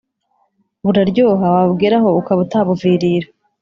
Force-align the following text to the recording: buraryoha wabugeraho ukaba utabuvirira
buraryoha 0.83 1.45
wabugeraho 1.55 2.09
ukaba 2.19 2.39
utabuvirira 2.45 3.27